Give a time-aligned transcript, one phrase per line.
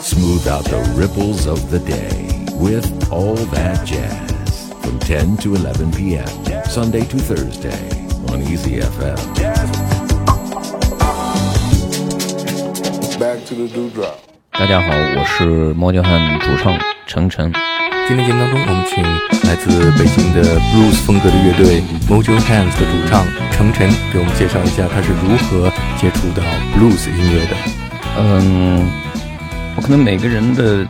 [0.00, 5.90] Smooth out the ripples of the day with all that jazz from 10 to 11
[5.92, 6.26] p.m.
[6.64, 7.90] Sunday to Thursday
[8.32, 9.16] on Easy FM.
[13.18, 14.18] Back to the dewdrop.
[14.52, 17.52] 大家好，我是猫叫汉主唱程程。
[18.06, 19.02] 今天节目当中，我们请
[19.48, 26.42] 来自北京的 blues 风格的乐队 Mojo Hands 的主唱程晨给我们介绍一下他是如何接触到
[26.76, 27.56] blues 音乐的。
[28.20, 28.90] 嗯，
[29.76, 30.86] 我可能每个人的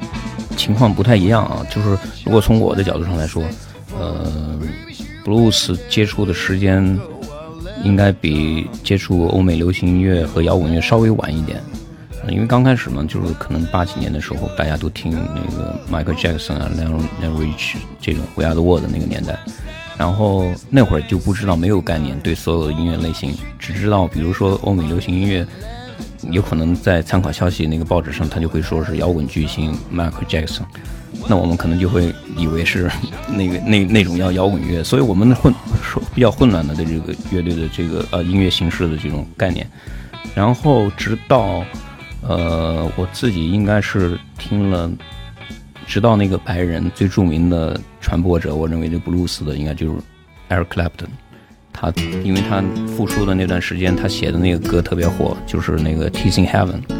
[0.56, 1.62] 情况不太一样啊。
[1.70, 3.42] 就是如果从我的角度上来说，
[3.98, 4.58] 呃
[5.24, 6.98] ，blues 接触的时间
[7.84, 11.60] 应该比接触欧美流行音乐和摇滚乐稍微晚一点。
[12.28, 17.00] 因为刚开始嘛，就是可能八几年的时候，大家都听那个 Michael Jackson 啊、Lionel
[17.38, 19.38] Rich 这种 We Are the World 那个年代，
[19.96, 25.46] 然后那会儿就不知道，没有概念对所有的音乐类型，只知道比如说欧美流行音乐，
[26.30, 30.62] 有可能在参考消息那个报纸上，他就会说是摇滚巨星 Michael Jackson，
[31.28, 32.90] 那我们可能就会以为是
[33.28, 39.66] 那个那那种要摇滚乐，所以我们混说比较混乱的对这个乐队的这个呃音乐形式的这种概念，
[40.34, 41.64] 然后直到。
[42.20, 44.90] 呃，我自己应该是听了，
[45.86, 49.98] 直到那个白人最著名的传播者，我认为这布鲁斯的应该就是
[50.50, 51.06] Eric Clapton。
[51.80, 51.92] 他
[52.24, 56.97] 因为他复出的那段时间，他写的那个歌特别火，就是那个 Teasing Heaven。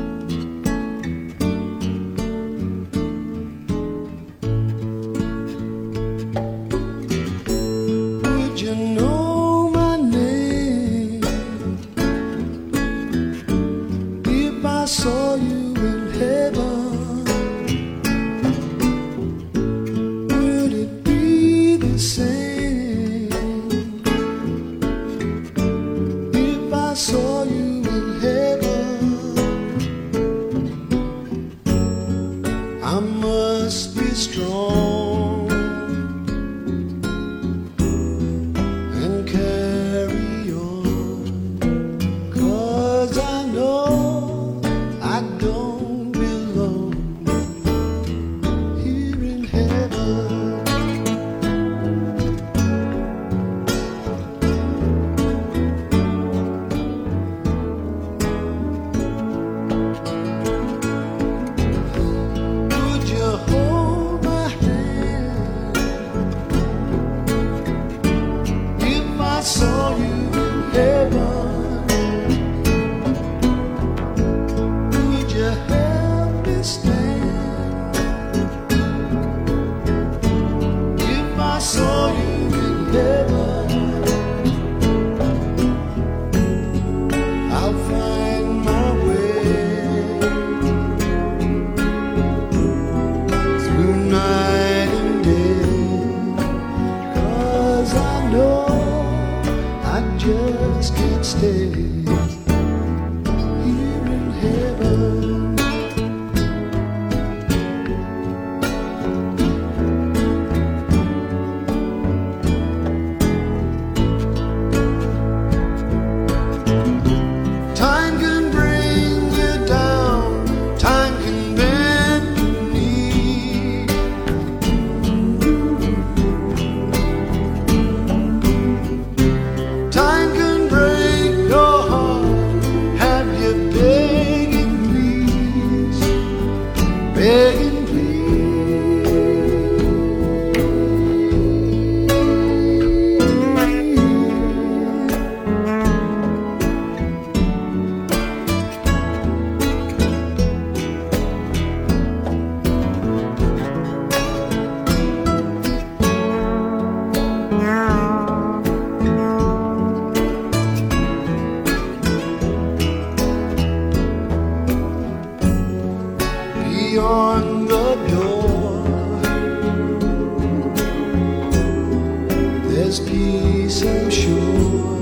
[172.89, 174.98] there's peace, I'm sure.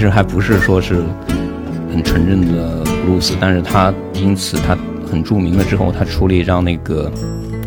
[0.00, 1.04] 其实还不是说是
[1.92, 4.74] 很纯正的 blues，但是他因此他
[5.06, 7.12] 很著名了之后，他出了一张那个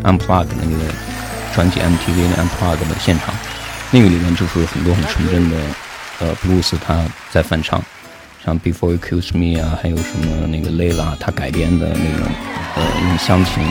[0.02, 0.92] unplug 那个
[1.54, 3.32] 专辑 MTV 的 unplug 的现场，
[3.92, 5.56] 那个里面就是很多很纯正的
[6.18, 7.80] 呃 blues，他在翻唱，
[8.44, 12.26] 像 Before You Kiss Me 啊，还有什么那个 Layla 他改编的那种
[12.74, 13.62] 呃用乡情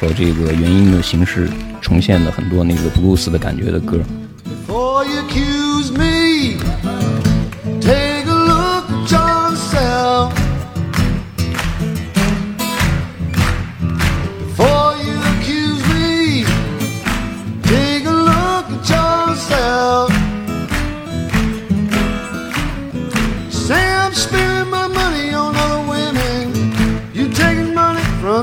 [0.00, 1.46] 和这个原音的形式
[1.82, 4.00] 重现了很多那个 blues 的感觉的歌。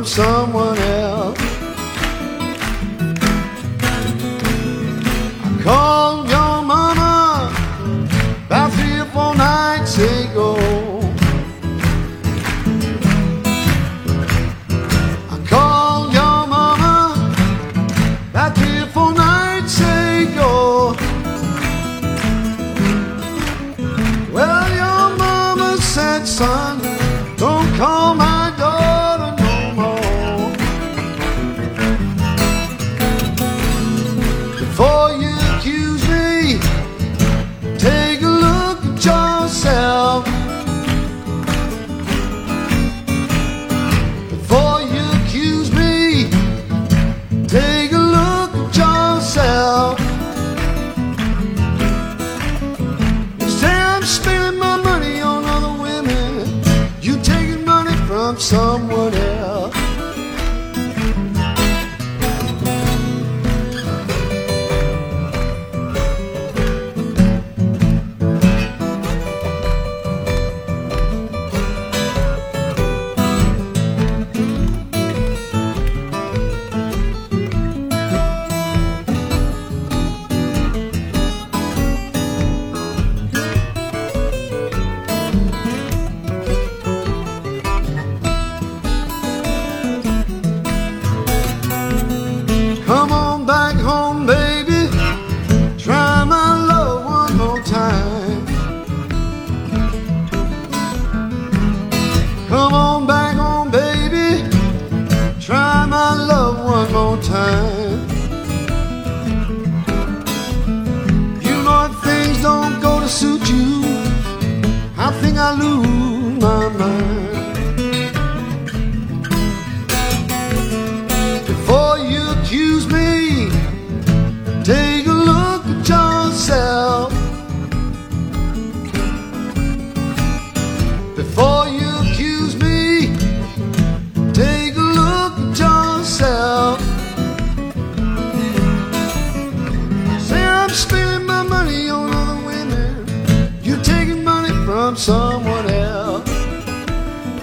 [0.10, 0.99] Someone else.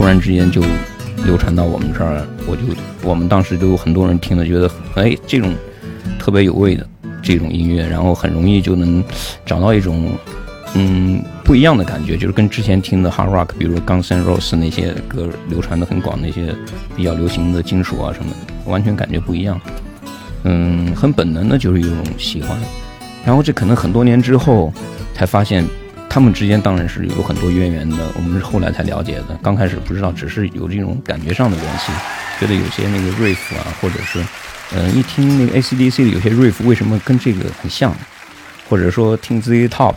[0.07, 0.63] 突然之间就
[1.25, 2.63] 流传到我们这儿，我就
[3.03, 5.53] 我们当时就有很多人听了，觉得哎这种
[6.17, 6.87] 特别有味的
[7.21, 9.03] 这种音乐，然后很容易就能
[9.45, 10.13] 找到一种
[10.75, 16.55] 嗯不一样的感觉，就是跟之前听的 hard rock，比如 Guns N' Roses 那些歌流传的很广那些
[16.97, 19.61] 比较流行的金属啊什么的，完全感觉不一样。
[20.45, 22.57] 嗯，很本能的就是一种喜欢，
[23.25, 24.73] 然后这可能很多年之后
[25.13, 25.65] 才发现。
[26.17, 29.39] 他们之间当然是有很多渊源的，我们是后来才了解的。
[29.43, 31.93] 刚开始不知道，只是有这种感觉上的联系，
[32.41, 34.25] 觉得有些那个 riff 啊，或者是，
[34.75, 37.95] 嗯、一听那个 AC/DC 的有些 riff 为什么跟这个很像，
[38.67, 39.95] 或者说听 Z Top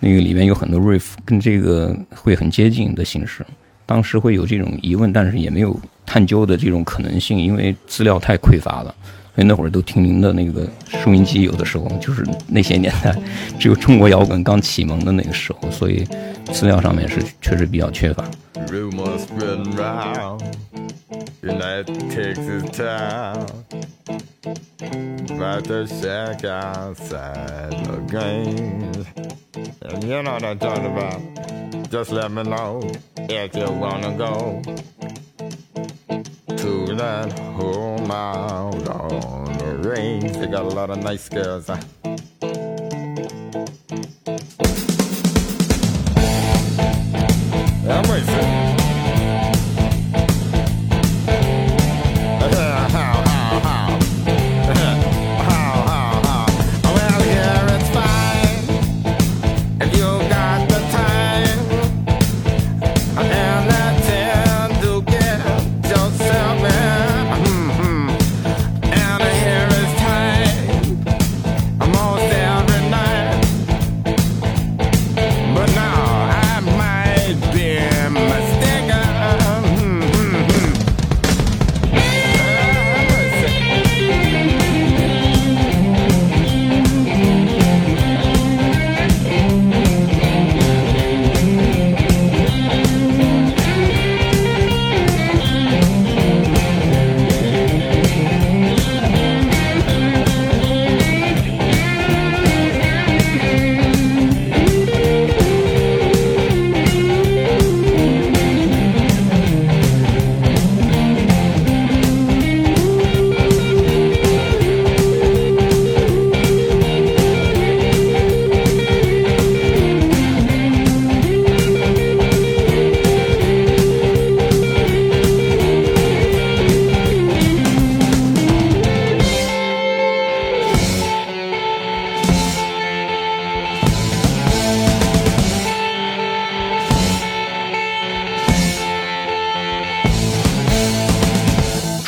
[0.00, 3.46] 那个里面有很多 riff 跟这个会很接近的形式，
[3.86, 8.92] 当时会有这种疑问，但是也没有探究的这种可能性，因为资料太匮乏了。
[9.34, 13.12] 所以那会儿都听您的那个收音机，有的时候就是那些年代，
[13.58, 16.06] 只有中国摇滚刚启蒙的那个时候，所以
[16.52, 18.24] 资料上面是确实比较缺乏。
[36.56, 40.32] to that home out on the range.
[40.32, 41.68] They got a lot of nice girls.
[41.68, 41.84] I'm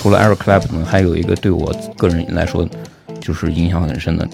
[0.06, 2.68] 除了 Eric Clapton，还有一个对我个人来说
[3.20, 4.28] 就是影响很深的，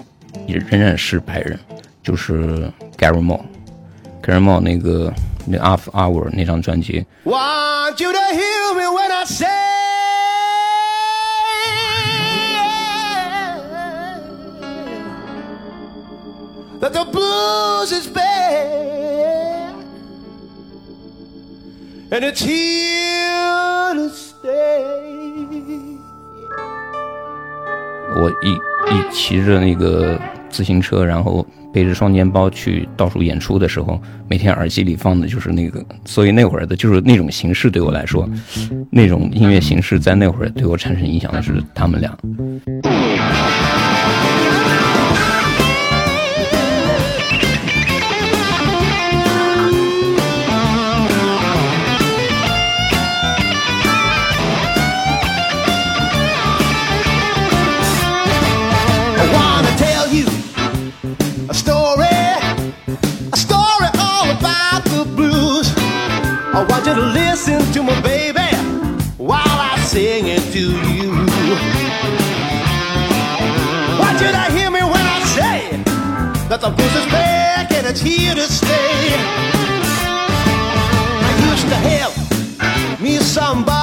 [0.48, 1.60] 也仍然是白人，
[2.02, 5.14] 就是 Gary Moore。Gary Moore 那个
[5.46, 9.46] 那 After Hour 那张专辑， Want you to hear me when I say
[28.23, 30.17] 我一一骑着那个
[30.49, 38.29] 自行车，然后背着双肩包去到处演出的时候，每天耳机里放的就是那个，所以那会儿的就是那种形式对我来说，
[38.91, 42.17] 那种音乐形式在那会儿对我产生影响的是他们俩。
[66.85, 68.41] Want you to listen to my baby
[69.17, 71.11] while I sing it to you.
[74.01, 75.77] Want you to hear me when I say
[76.49, 79.15] that the blues is back and it's here to stay.
[81.23, 83.82] I used to have me somebody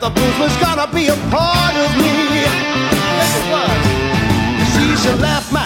[0.00, 2.12] that the blues was gonna be a part of me.
[2.38, 5.00] Yes, it was.
[5.02, 5.64] She left me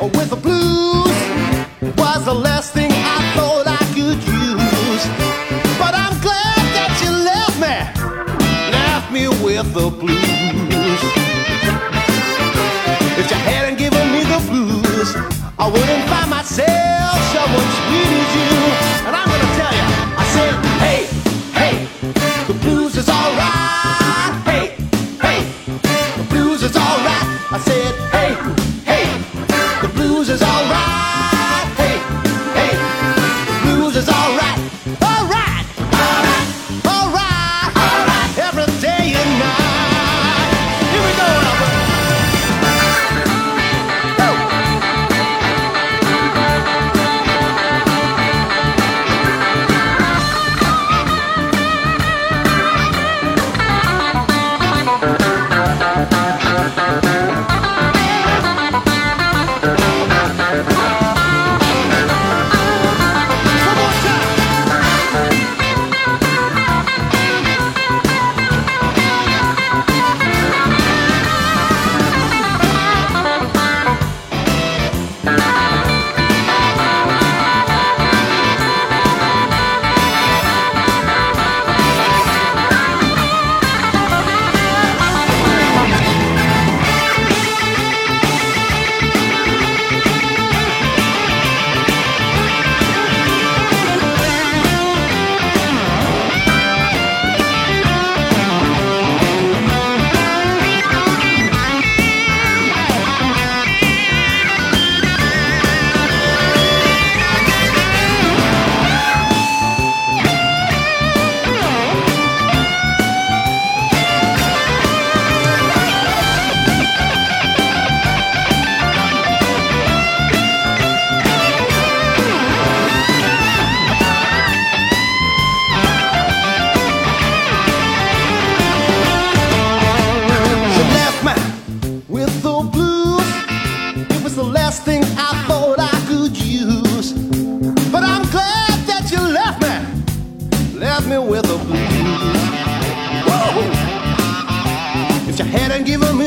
[0.00, 1.16] with the blues.
[1.98, 5.04] Was the last thing I thought I could use.
[5.78, 7.76] But I'm glad that you left me.
[8.72, 11.00] Left me with the blues.
[13.20, 15.16] If you hadn't given me the blues,
[15.58, 18.13] I wouldn't find myself someone sweet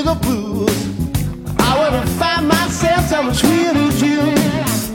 [0.08, 0.70] the blues,
[1.60, 4.38] I would have found myself some sweeter tune.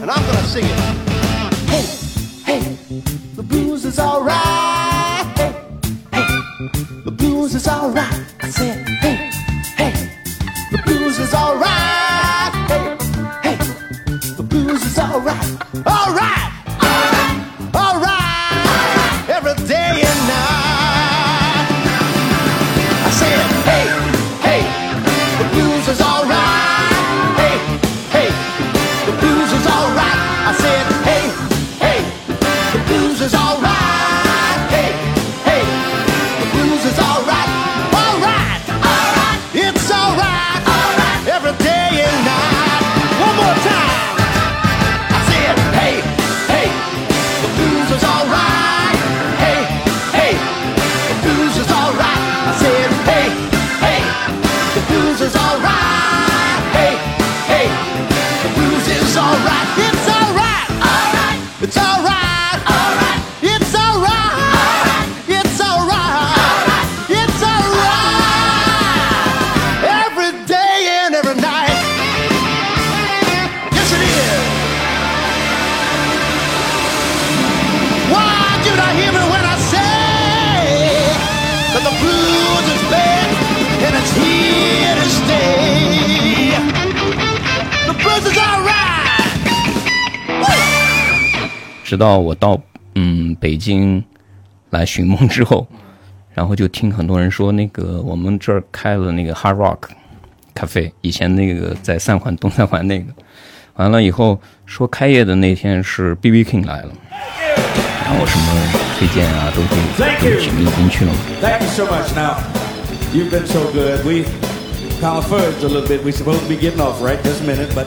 [0.01, 0.79] And I'm gonna sing it.
[1.69, 1.85] Hey,
[2.47, 2.77] hey,
[3.37, 5.27] the blues is alright.
[5.37, 5.53] Hey,
[6.15, 6.27] hey,
[7.05, 8.25] the blues is alright.
[8.41, 9.02] I said,
[92.03, 92.61] 到我到
[92.97, 94.03] 嗯北京
[94.71, 95.65] 来寻梦之后，
[96.35, 99.79] 然后就听很多人说，那个我们这儿开了那个 Hard Rock
[100.53, 103.13] 咖啡，以前那个在三环东三环那个，
[103.75, 106.93] 完了以后说开业的那天是 B B King 来了，
[108.05, 108.47] 然后什么
[108.99, 111.19] 推荐啊都给都 you 紧密进去了嘛。
[111.41, 112.13] Thank you so much.
[112.17, 112.39] Now,
[113.15, 114.05] you've been so good.
[114.05, 114.25] We
[115.01, 116.03] kind of fudged a little bit.
[116.03, 117.87] We're supposed to be getting off right this minute, but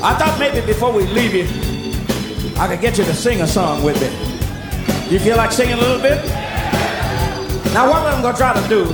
[0.00, 1.46] I thought maybe before we leave you,
[2.58, 4.08] I could get you to sing a song with me.
[5.12, 6.24] You feel like singing a little bit?
[7.72, 8.84] Now, what I'm going to try to do,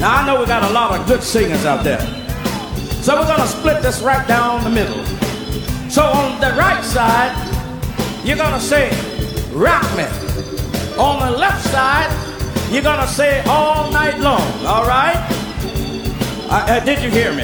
[0.00, 2.00] now I know we got a lot of good singers out there.
[3.02, 5.04] So we're going to split this right down the middle.
[5.90, 7.32] So on the right side,
[8.24, 8.90] you're going to say,
[9.52, 10.04] Rock Me.
[10.98, 12.30] On the left side,
[12.70, 15.16] you're gonna say all night long, all right?
[16.48, 17.42] Uh, uh, did you hear me?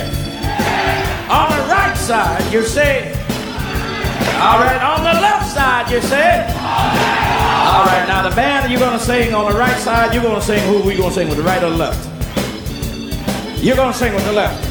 [1.29, 3.16] On the right side, you say,
[4.41, 4.81] all right.
[4.83, 8.05] On the left side, you say, all right.
[8.09, 10.83] Now the band you're gonna sing on the right side, you're gonna sing who?
[10.87, 12.03] We gonna sing with the right or the left?
[13.63, 14.65] You're gonna sing with the left,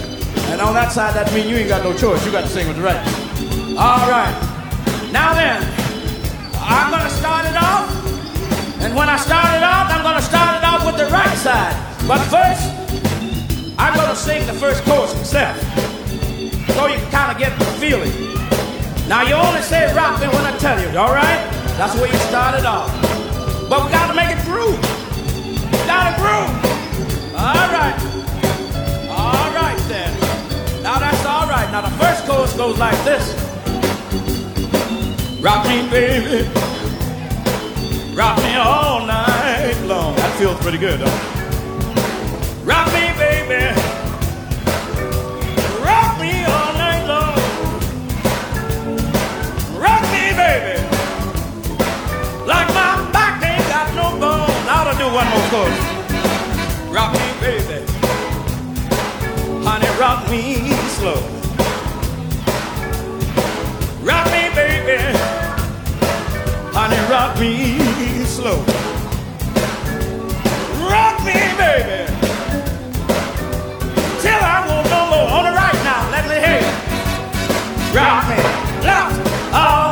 [0.49, 2.23] and on that side, that means you ain't got no choice.
[2.25, 3.01] You got to sing with the right.
[3.77, 4.31] All right.
[5.11, 5.61] Now then,
[6.55, 7.91] I'm gonna start it off.
[8.79, 11.75] And when I start it off, I'm gonna start it off with the right side.
[12.07, 12.69] But first,
[13.77, 15.57] I'm gonna sing the first chorus myself.
[16.75, 18.11] So you can kind of get the feeling.
[19.07, 21.39] Now you only say rock me when I tell you, alright?
[21.77, 22.89] That's where you started off.
[23.69, 24.81] But we gotta make it groove.
[25.71, 26.49] We gotta groove.
[27.35, 27.95] Alright.
[29.09, 30.11] Alright then.
[30.81, 31.69] Now that's alright.
[31.71, 33.33] Now the first chorus goes like this.
[35.39, 36.49] Rock me, baby.
[38.15, 40.15] Rock me all night long.
[40.15, 42.65] That feels pretty good, though.
[42.65, 43.84] Rock me, baby.
[55.55, 55.79] Chorus.
[56.91, 57.79] Rock me, baby.
[59.67, 60.41] Honey, rock me
[60.97, 61.21] slow.
[64.03, 64.97] Rock me, baby.
[66.77, 67.53] Honey, rock me
[68.35, 68.59] slow.
[70.91, 71.99] Rock me, baby.
[74.21, 75.27] Till I won't no more.
[75.37, 76.73] On the right now, let me hear you.
[77.95, 78.39] Rock me,
[78.83, 79.84] left, all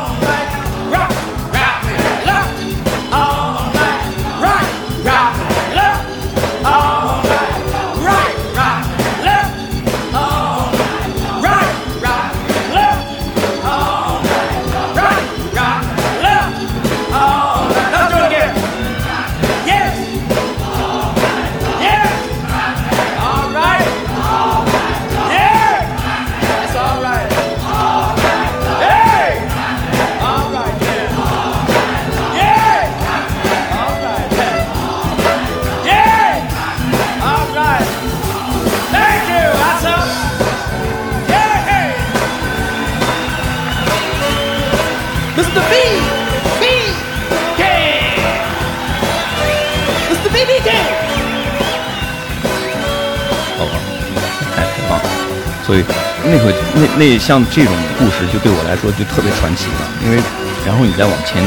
[56.96, 59.90] 那像这种故事，就对我来说就特别传奇了。
[60.04, 60.22] 因为
[60.64, 61.42] 然后你再往前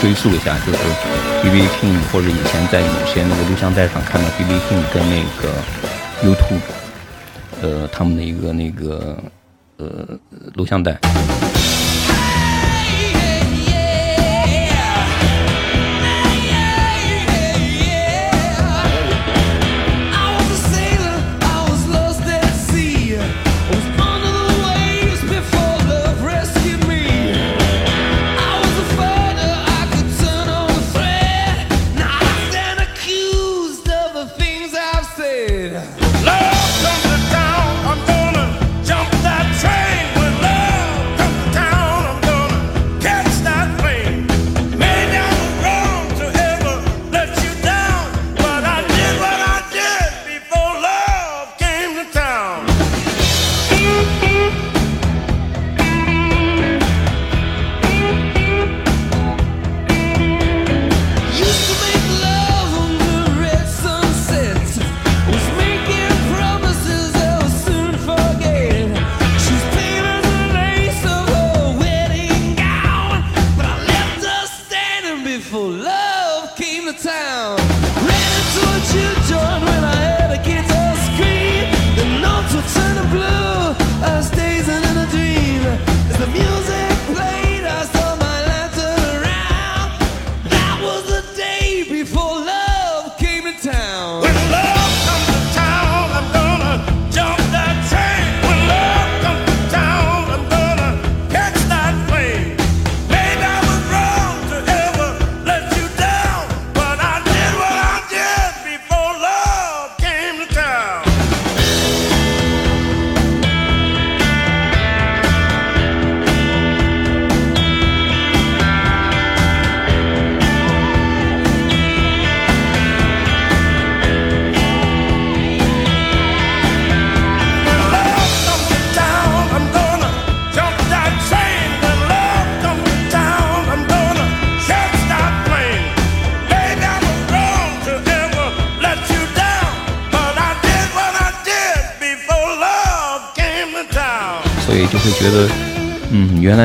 [0.00, 0.78] 追溯一下，就是
[1.42, 5.52] B B King 或者以前在某些那个录像带上看到 B B King 跟那个
[6.24, 6.60] YouTube，
[7.62, 9.16] 呃，他们的一个那个
[9.76, 9.86] 呃
[10.54, 10.98] 录像带。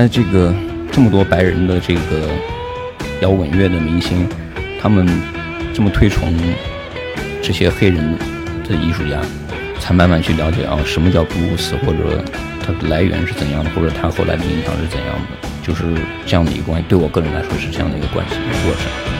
[0.01, 0.51] 在这个
[0.91, 2.27] 这么多白人的这个
[3.21, 4.27] 摇滚乐的明星，
[4.81, 5.07] 他们
[5.75, 6.33] 这么推崇
[7.39, 8.17] 这些黑人
[8.67, 9.21] 的艺术家，
[9.79, 12.25] 才慢慢去了解啊，什么叫布鲁斯，或者
[12.65, 15.83] 它的来源是怎样的，或者它后来的影响是怎样的，就是
[16.25, 16.85] 这样的一个关系。
[16.89, 19.10] 对我个人来说是这样的一个关系过程。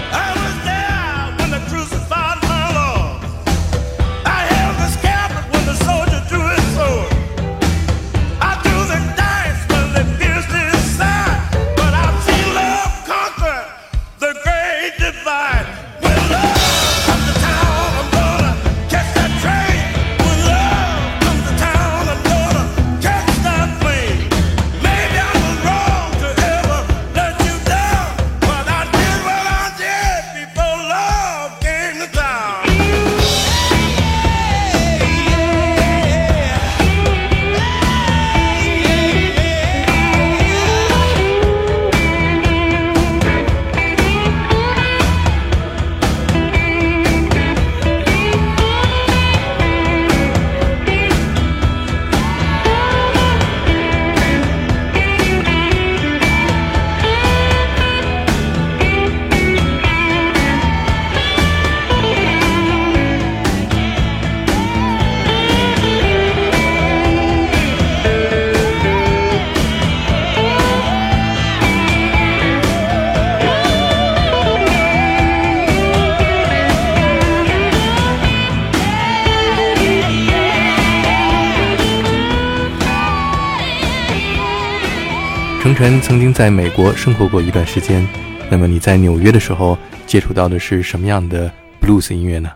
[85.82, 88.08] 晨曾经在美国生活过一段时间，
[88.52, 92.52] 那么你在纽约的时候接触到的是什么样的 blues 音乐呢？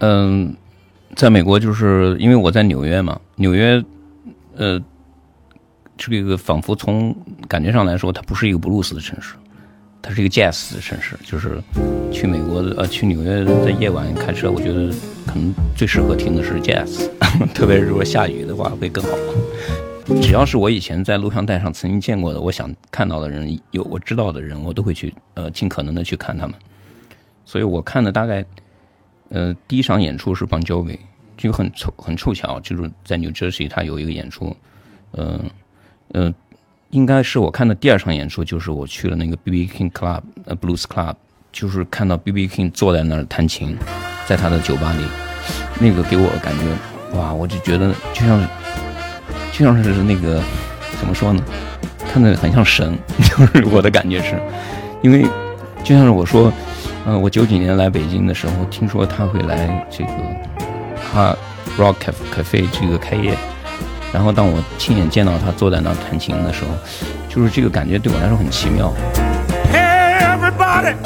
[0.00, 0.52] 嗯，
[1.14, 3.80] 在美国就是因为我在纽约嘛，纽约，
[4.56, 4.82] 呃，
[5.96, 9.34] 这个仿佛从感觉上来说，它不是一个布鲁斯的城市，
[10.02, 11.16] 它是一个 jazz 的城市。
[11.22, 11.62] 就是
[12.10, 14.92] 去美国呃，去纽约在夜晚开车，我觉得
[15.24, 17.08] 可能最适合听的是 jazz，
[17.54, 19.10] 特别是如果下雨的话会更好。
[20.20, 26.54] 只要是我以前在录像带上曾经见过的，我想看到的人，有我知道的人，我都会去呃尽可能的去看他们。
[27.44, 28.44] 所以我看的大概，
[29.30, 30.98] 呃，第一场演出是 Bon Jovi，
[31.36, 34.54] 就很凑很凑巧，就是在 New Jersey 他有一个演出，
[35.12, 35.40] 嗯、
[36.12, 36.34] 呃、呃，
[36.90, 39.66] 应该是我看的第二场演出，就是我去了那个 B.B.
[39.66, 41.14] King Club 呃 Blues Club，
[41.52, 42.46] 就是看到 B.B.
[42.46, 43.76] King 坐在那儿弹琴，
[44.26, 45.04] 在他的酒吧里，
[45.80, 48.46] 那个给我感觉哇，我就觉得就像
[49.56, 50.42] 就像是那个
[50.98, 51.40] 怎么说呢，
[52.12, 54.36] 看着很像神， 就是我的感觉是，
[55.00, 55.22] 因为
[55.84, 56.52] 就像是我说，
[57.06, 60.10] 呃，我九几年来北京的时候，听说他会来这个
[61.12, 61.36] 哈
[61.78, 61.94] Rock
[62.34, 63.32] Cafe 这个开业，
[64.12, 66.70] 然后当我亲眼见到他坐在那弹琴的时候，
[67.28, 68.92] 就是这个感觉对我来说很奇妙。
[69.72, 70.96] Hey, everybody,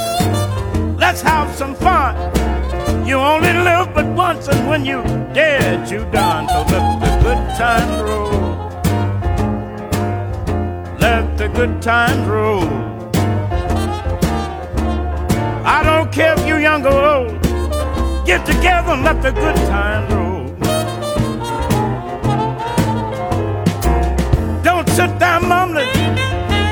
[0.98, 2.14] let's have some fun.
[3.08, 6.46] You only live but once, and when you dead, you done.
[6.46, 8.30] So let the good times roll.
[11.00, 12.68] Let the good times roll.
[15.64, 17.42] I don't care if you're young or old.
[18.26, 20.44] Get together and let the good times roll.
[24.62, 25.88] Don't sit down mumbling,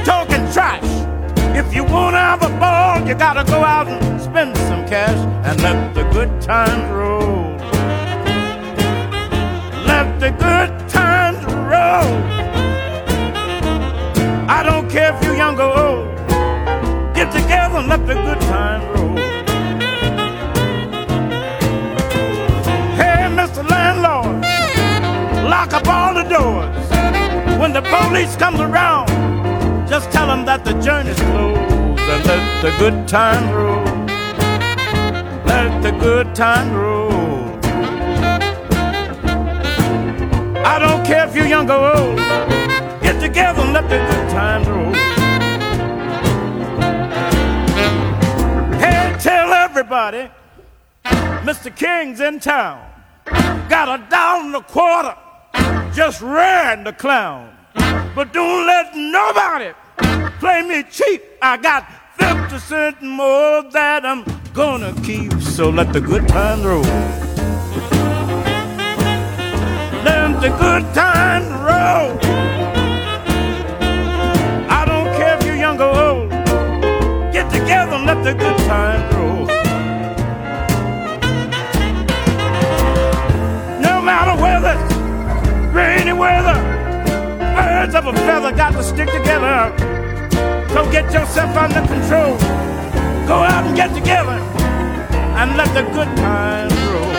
[0.05, 0.85] talking trash.
[1.57, 5.63] If you wanna have a ball, you gotta go out and spend some cash and
[5.63, 7.57] let the good times roll.
[9.87, 12.13] Let the good times roll.
[14.47, 16.17] I don't care if you're young or old.
[17.15, 19.17] Get together and let the good times roll.
[23.01, 23.63] Hey, Mr.
[23.71, 24.43] Landlord,
[25.49, 26.89] lock up all the doors.
[27.59, 29.09] When the police comes around,
[29.89, 31.59] just tell them that the journey's closed
[32.13, 33.96] and let the good time roll.
[35.47, 37.59] Let the good time roll.
[40.65, 42.19] I don't care if you're young or old.
[43.03, 44.93] Get together and let the good times roll.
[48.81, 50.29] Hey, tell everybody,
[51.05, 51.75] Mr.
[51.75, 52.83] King's in town.
[53.69, 55.15] Got a dollar and a quarter,
[55.95, 57.57] just ran the clown.
[58.15, 59.73] But don't let nobody
[60.41, 61.23] play me cheap.
[61.41, 61.87] I got
[62.19, 65.36] 50 cents more that I'm gonna keep.
[65.57, 66.83] So let the good times roll.
[70.05, 72.13] Let the good times roll.
[74.69, 76.31] I don't care if you're young or old.
[77.33, 79.47] Get together and let the good times roll.
[83.81, 84.95] No matter whether it's
[85.75, 86.61] rainy weather,
[87.57, 89.73] birds of a feather got to stick together.
[90.69, 92.37] So get yourself under control.
[93.27, 94.56] Go out and get together
[95.37, 97.13] and let the good times roll.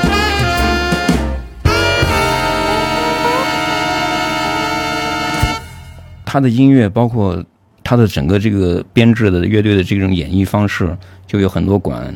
[6.26, 7.44] 他的音乐，包括
[7.84, 12.14] 他的整个这个编制的乐队的这种演绎方式，就有很多管，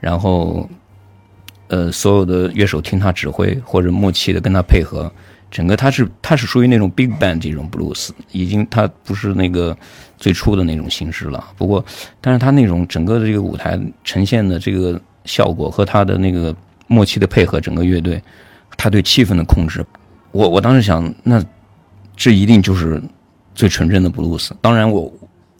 [0.00, 0.68] 然后
[1.68, 5.10] 呃，所有的乐手听他指挥或者默契的跟他配合，
[5.50, 9.76] 整个他是他是属于那种 big band 这种 blues，已经他不是那个
[10.18, 11.42] 最初的那种形式了。
[11.56, 11.84] 不过，
[12.20, 16.54] 但是他那种整个的这个舞台呈现的这个效果和他的那个
[16.86, 18.22] 默契的配合，整个乐队
[18.76, 19.84] 他对气氛的控制，
[20.32, 21.42] 我我当时想，那
[22.16, 23.02] 这一定就是
[23.54, 24.54] 最纯正的布鲁斯。
[24.60, 25.12] 当然我，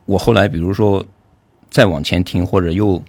[0.05, 1.05] 我后来比如说
[1.68, 3.02] 再往前听，或者又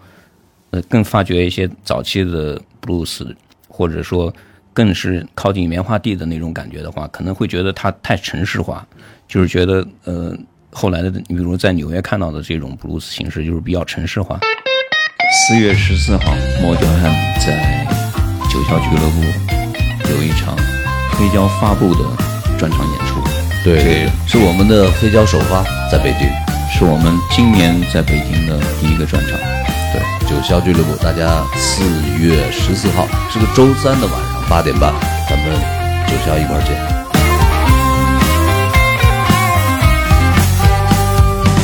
[0.71, 3.35] 呃更发掘一些早期的布鲁斯，
[3.67, 4.33] 或者说
[4.73, 8.87] 更是靠近棉花地的那种感觉的话，可能会觉得它太城市化，
[9.27, 10.35] 就是觉得呃
[10.71, 14.39] 后来的，比如在纽约看到的这种布鲁斯形式，就是比较城市化。
[15.45, 16.23] 四月十四号，
[16.61, 17.03] 莫九汉
[17.39, 17.87] 在
[18.49, 19.21] 九霄俱乐部
[20.09, 20.57] 有一场
[21.11, 22.03] 黑胶发布的
[22.57, 23.21] 专场演出。
[23.63, 26.27] 对，是我们的黑胶首发，在北京。
[26.73, 29.37] 是我们今年在北京的第一个专场。
[29.93, 31.83] 对，九霄俱乐部，大家四
[32.19, 34.91] 月十四号是个周三的晚上八点半，
[35.29, 35.45] 咱们
[36.07, 36.75] 九霄一块儿见。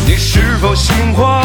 [0.05, 1.42] 你是否心慌？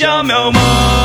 [0.00, 0.99] 渺茫。